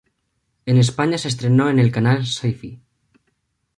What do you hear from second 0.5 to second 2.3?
En España se estrenó el en el canal